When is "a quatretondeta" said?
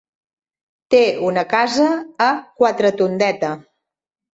2.31-3.57